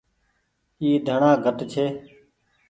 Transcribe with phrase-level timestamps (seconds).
[0.81, 1.85] اي ڌڻآ گھٽ ڇي۔